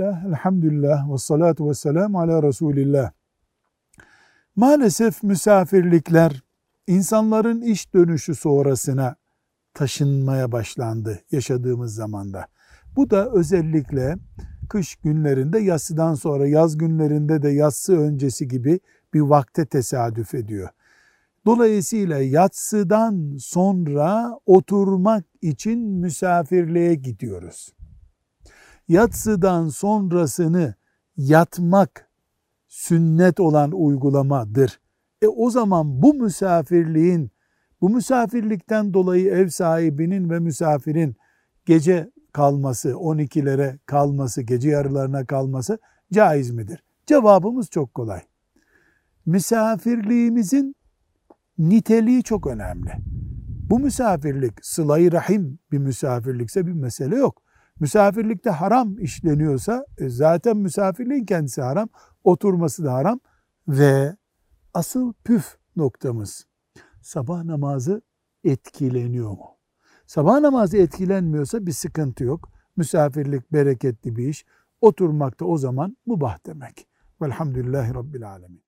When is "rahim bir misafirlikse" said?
54.98-56.66